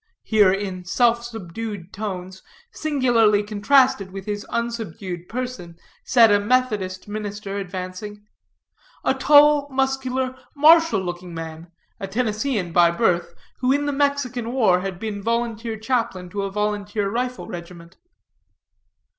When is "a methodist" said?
6.31-7.07